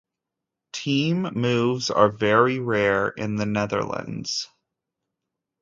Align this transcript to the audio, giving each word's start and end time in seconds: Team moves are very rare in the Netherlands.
Team 0.73 1.31
moves 1.35 1.91
are 1.91 2.09
very 2.09 2.57
rare 2.57 3.09
in 3.09 3.35
the 3.35 3.45
Netherlands. 3.45 4.47